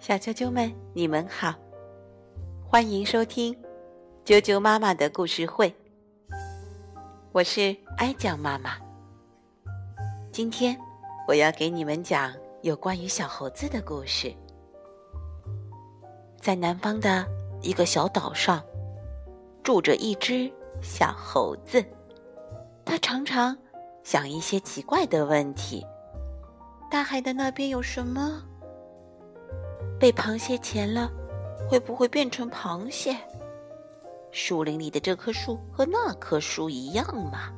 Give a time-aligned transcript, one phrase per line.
[0.00, 1.52] 小啾啾们，你们好，
[2.64, 3.52] 欢迎收听
[4.24, 5.74] 啾啾妈妈的故事会。
[7.32, 8.76] 我是哀酱妈妈。
[10.30, 10.78] 今天
[11.26, 12.32] 我要给你们讲
[12.62, 14.32] 有关于小猴子的故事。
[16.40, 17.26] 在南方的
[17.62, 18.62] 一个小岛上，
[19.64, 20.48] 住着一只
[20.80, 21.84] 小猴子，
[22.84, 23.58] 它常常
[24.04, 25.84] 想一些奇怪的问题：
[26.88, 28.42] 大海的那边有什么？
[29.98, 31.10] 被螃蟹钳了，
[31.68, 33.16] 会不会变成螃蟹？
[34.30, 37.52] 树林里的这棵树和那棵树一样吗？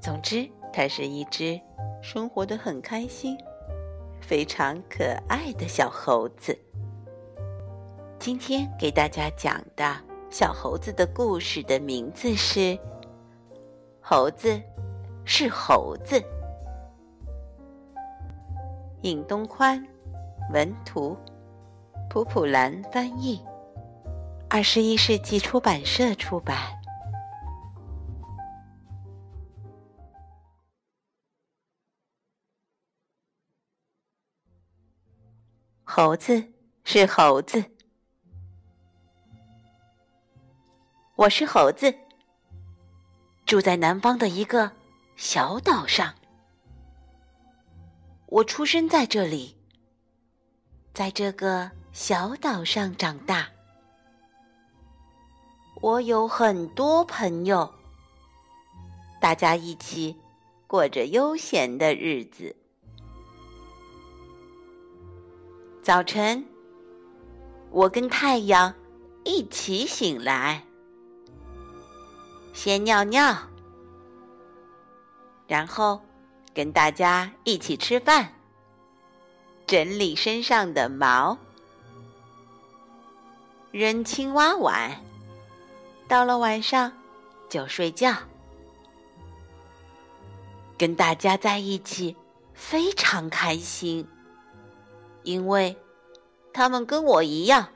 [0.00, 1.60] 总之，它是一只
[2.00, 3.36] 生活的很开心、
[4.20, 6.56] 非常可爱的小猴子。
[8.18, 9.96] 今天给大家讲的
[10.30, 12.60] 小猴子的故事的名字是
[14.00, 14.60] 《猴子
[15.24, 16.20] 是猴子》，
[19.02, 19.82] 尹东宽。
[20.52, 21.16] 文图，
[22.08, 23.40] 普普兰翻译，
[24.48, 26.76] 二十一世纪出版社出版。
[35.84, 37.64] 猴子是猴子，
[41.14, 41.94] 我是猴子，
[43.46, 44.72] 住在南方的一个
[45.14, 46.12] 小岛上，
[48.30, 49.56] 我出生在这里。
[50.94, 53.48] 在这个小岛上长大，
[55.80, 57.72] 我有很多朋友，
[59.20, 60.16] 大家一起
[60.68, 62.54] 过着悠闲的日子。
[65.82, 66.44] 早晨，
[67.70, 68.72] 我跟太阳
[69.24, 70.64] 一起醒来，
[72.52, 73.36] 先尿尿，
[75.48, 76.00] 然后
[76.60, 78.34] 跟大家一起吃饭。
[79.66, 81.38] 整理身上的毛，
[83.70, 85.00] 扔青蛙碗。
[86.06, 86.92] 到了晚上
[87.48, 88.14] 就睡觉，
[90.76, 92.14] 跟大家在一起
[92.52, 94.06] 非常开心，
[95.22, 95.74] 因为
[96.52, 97.68] 他们跟我一样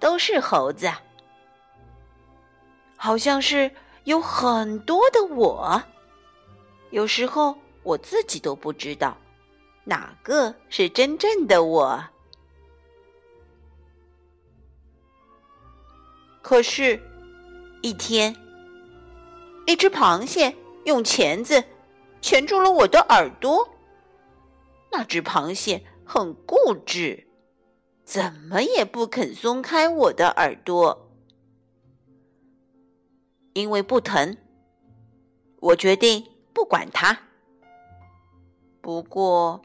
[0.00, 0.90] 都是猴子，
[2.96, 3.70] 好像是
[4.02, 5.80] 有很多的我，
[6.90, 9.16] 有时候我自己都不知道。
[9.84, 12.02] 哪个是真正的我？
[16.42, 17.00] 可是，
[17.82, 18.34] 一天，
[19.66, 20.54] 一只螃蟹
[20.84, 21.62] 用钳子
[22.20, 23.68] 钳住了我的耳朵。
[24.90, 27.26] 那只螃蟹很固执，
[28.04, 31.10] 怎么也不肯松开我的耳朵。
[33.54, 34.36] 因为不疼，
[35.60, 37.29] 我决定不管它。
[38.90, 39.62] 不过。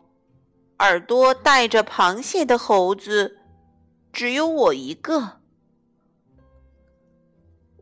[0.78, 3.40] 耳朵带着螃蟹的猴子，
[4.13, 5.40] 只有我一个。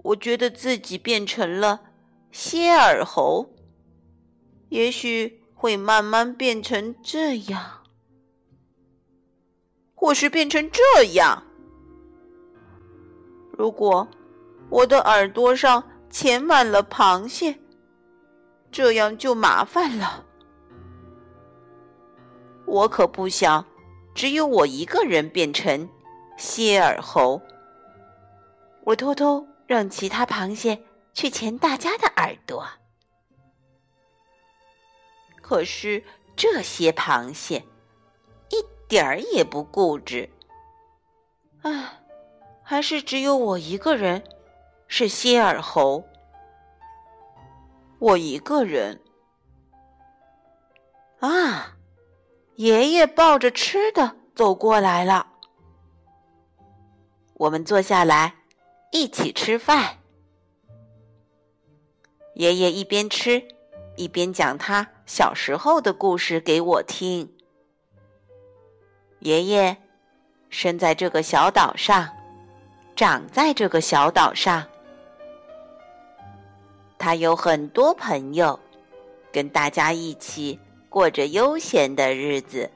[0.04, 1.82] 我觉得自己变成了
[2.32, 3.50] 蝎耳猴，
[4.70, 7.84] 也许会慢慢变成这样，
[9.94, 11.44] 或是变成这样。
[13.52, 14.08] 如果
[14.70, 17.60] 我的耳朵上钳满了螃蟹，
[18.72, 20.28] 这样就麻烦了。
[22.74, 23.64] 我可不想
[24.16, 25.88] 只有我一个人变成
[26.38, 27.40] 蝎耳猴。
[28.84, 30.84] 我偷偷让其他螃蟹
[31.14, 32.68] 去钳大家的耳朵，
[35.40, 36.04] 可是
[36.36, 37.64] 这些螃蟹
[38.50, 38.56] 一
[38.88, 40.28] 点儿也不固执。
[41.62, 42.02] 啊，
[42.64, 44.24] 还是只有我一个人
[44.88, 46.04] 是蝎耳猴。
[48.00, 49.00] 我一个人
[51.20, 51.78] 啊。
[52.56, 55.26] 爷爷抱着吃的走过来了，
[57.34, 58.36] 我们坐下来
[58.92, 59.98] 一起吃饭。
[62.36, 63.44] 爷爷一边吃
[63.96, 67.32] 一边讲他小时候的故事给我听。
[69.20, 69.76] 爷爷
[70.50, 72.08] 生在这个小岛上，
[72.96, 74.64] 长在这个小岛上，
[77.00, 78.60] 他有很多朋友，
[79.32, 80.60] 跟大家一起。
[80.94, 82.70] 过着悠闲的日子，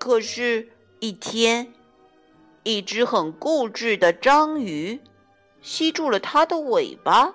[0.00, 0.68] 可是，
[0.98, 1.72] 一天，
[2.64, 5.00] 一只很固执的章鱼
[5.62, 7.32] 吸住了他的尾巴。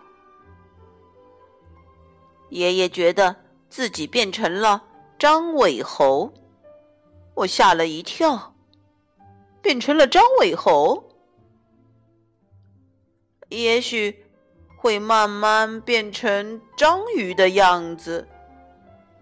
[2.49, 3.37] 爷爷觉得
[3.69, 4.83] 自己变成了
[5.17, 6.33] 张尾猴，
[7.33, 8.53] 我吓了一跳，
[9.61, 11.01] 变成了张尾猴，
[13.47, 14.25] 也许
[14.75, 18.27] 会慢慢变成章鱼的样子。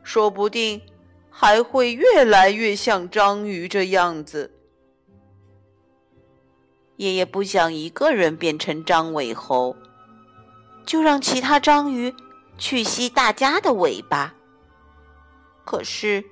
[0.04, 0.82] 说不定
[1.30, 4.52] 还会越来越像章鱼这样子。
[6.98, 9.76] 爷爷不想一个人变成张尾猴，
[10.86, 12.14] 就让其他章鱼
[12.58, 14.36] 去吸大家的尾巴。
[15.64, 16.26] 可是，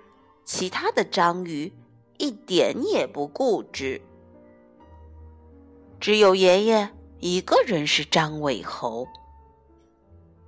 [0.43, 1.71] 其他的章鱼
[2.17, 4.01] 一点也不固执，
[5.99, 6.89] 只有爷爷
[7.19, 9.07] 一个人是张尾猴，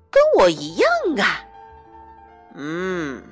[0.09, 0.89] 跟我一样
[1.19, 1.45] 啊。
[2.61, 3.23] 嗯，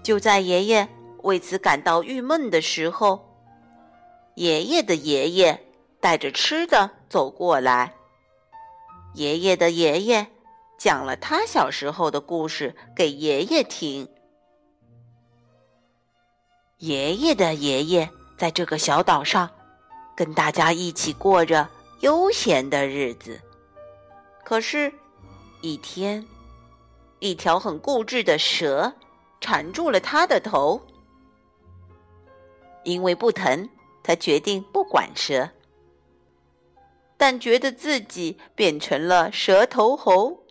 [0.00, 0.88] 就在爷爷
[1.24, 3.28] 为此感到郁闷的时候。
[4.36, 5.60] 爷爷的爷爷
[6.00, 7.94] 带着吃的走过来。
[9.14, 10.24] 爷爷的爷爷
[10.78, 14.08] 讲了他小时候的故事给爷爷听。
[16.78, 19.50] 爷爷的爷爷在这个小岛上
[20.16, 21.68] 跟大家一起过着
[22.00, 23.40] 悠闲的日子。
[24.44, 24.92] 可是，
[25.64, 26.22] 一天，
[27.20, 28.92] 一条很固执的蛇
[29.40, 30.78] 缠住了他的头，
[32.82, 33.66] 因为不疼。
[34.02, 35.48] 他决定不管蛇，
[37.16, 40.44] 但觉得自己变成了蛇头猴，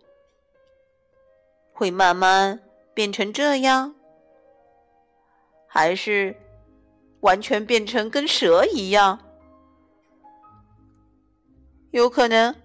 [1.71, 2.59] 会慢慢
[2.95, 3.93] 变成这样，
[5.67, 6.35] 还是
[7.19, 9.19] 完全变成跟蛇一样？
[11.91, 12.55] 有可能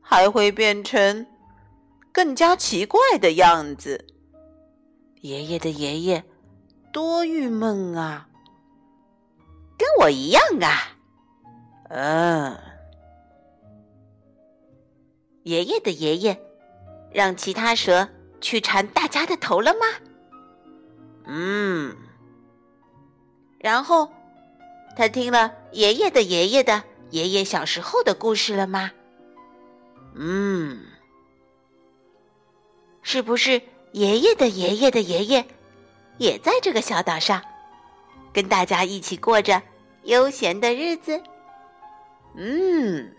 [0.00, 1.24] 还会变成
[2.14, 4.06] 更加奇怪的样子。
[5.20, 6.22] 爷爷的爷爷
[6.92, 8.28] 多郁闷啊！
[9.76, 10.96] 跟我一样啊，
[11.88, 12.56] 嗯。
[15.42, 16.40] 爷爷的爷爷
[17.12, 18.08] 让其他蛇
[18.40, 19.80] 去缠大家的头了吗？
[21.26, 21.96] 嗯。
[23.58, 24.08] 然后
[24.96, 28.92] 他听了爷爷的爷爷的爷爷小时候的故事了吗？
[30.14, 30.78] 嗯。
[33.04, 33.62] 是不是
[33.92, 35.46] 爷爷的爷爷的爷爷
[36.18, 37.40] 也在这个小岛上？
[38.32, 39.62] 跟大家一起过着
[40.02, 41.22] 悠闲的日子。
[42.34, 43.14] 嗯，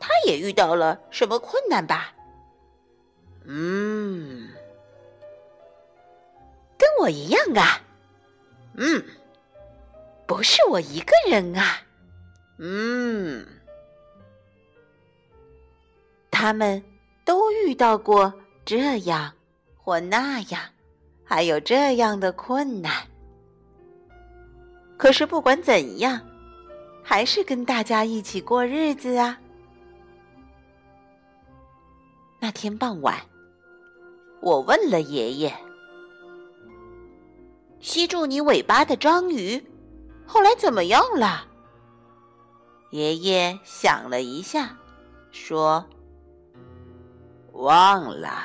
[0.00, 2.12] 他也遇到了什么困难吧？
[3.44, 4.48] 嗯，
[6.76, 7.80] 跟我一样啊。
[8.74, 9.04] 嗯，
[10.26, 11.82] 不是我一个人啊。
[12.58, 13.46] 嗯，
[16.30, 16.82] 他们
[17.24, 18.34] 都遇到过
[18.70, 19.32] 这样
[19.76, 20.62] 或那样，
[21.24, 23.04] 还有这样的困难。
[24.96, 26.20] 可是不管怎样，
[27.02, 29.36] 还是跟大家一起过日子啊。
[32.38, 33.16] 那天傍晚，
[34.40, 35.52] 我问了爷爷
[37.82, 39.60] ：“吸住你尾巴的章鱼，
[40.24, 41.44] 后来怎么样了？”
[42.92, 44.78] 爷爷想了一下，
[45.32, 45.84] 说
[47.60, 48.42] ：“忘了，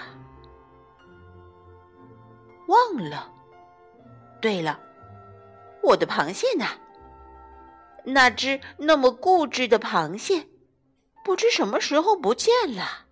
[2.68, 3.32] 忘了。
[4.42, 4.80] 对了。”
[5.84, 6.66] 我的螃蟹呢？
[8.04, 10.48] 那只那么固执的螃蟹，
[11.24, 13.06] 不知什么时候不见了。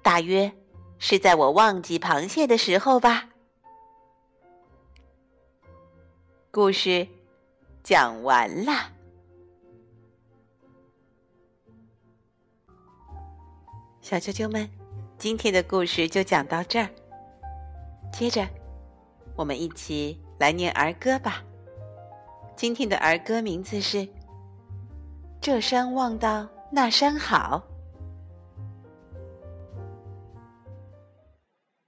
[0.00, 0.52] 大约
[0.98, 3.28] 是在我忘记螃蟹的时候吧。
[6.52, 7.06] 故事
[7.82, 8.92] 讲完了，
[14.08, 14.66] 小啾啾们，
[15.18, 16.88] 今天的故事就讲到这儿。
[18.10, 18.48] 接着，
[19.36, 20.18] 我们一起。
[20.38, 21.42] 来念儿歌吧。
[22.56, 23.98] 今天的儿歌名字是
[25.42, 27.68] 《这山望到那山好》。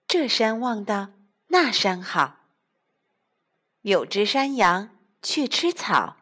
[0.07, 1.09] 这山望到
[1.47, 2.37] 那山好，
[3.83, 4.91] 有只山羊
[5.23, 6.17] 去吃草。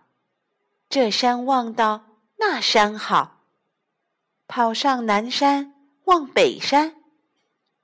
[0.89, 2.05] 这山望到
[2.37, 3.41] 那山好，
[4.47, 5.75] 跑上南山
[6.09, 6.97] 望北山，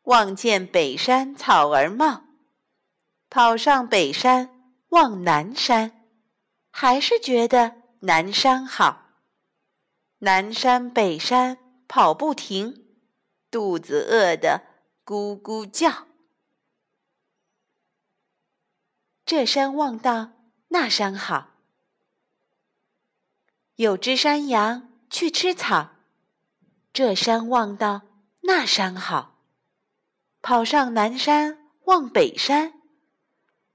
[0.04, 2.24] 望见北山草儿茂。
[3.28, 4.48] 跑上北山
[4.88, 6.06] 望南山，
[6.70, 9.10] 还是觉得南山好。
[10.20, 12.96] 南山北山跑不停，
[13.50, 14.62] 肚子饿得
[15.04, 16.06] 咕咕叫。
[19.26, 20.30] 这山望到
[20.68, 21.50] 那山好，
[23.74, 25.90] 有只山羊去吃草。
[26.90, 28.02] 这山望到
[28.46, 29.38] 那山好，
[30.42, 32.74] 跑上南山望北山。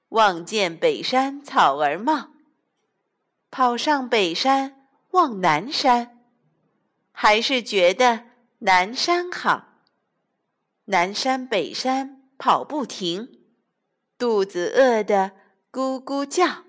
[0.09, 2.29] 望见北山草儿茂，
[3.49, 6.19] 跑上北山望南山，
[7.11, 8.25] 还是觉得
[8.59, 9.65] 南山好。
[10.85, 13.39] 南山北山跑不停，
[14.19, 15.31] 肚子饿得
[15.71, 16.63] 咕咕叫。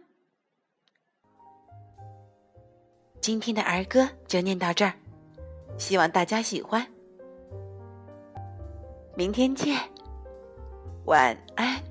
[3.20, 4.94] 今天的儿歌就念到这儿，
[5.78, 6.99] 希望大家喜欢。
[9.20, 9.78] 明天见，
[11.04, 11.89] 晚安。